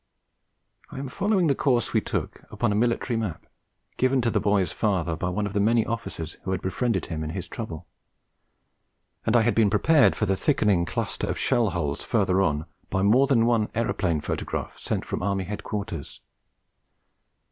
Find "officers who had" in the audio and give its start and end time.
5.85-6.59